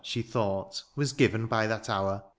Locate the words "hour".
1.87-2.23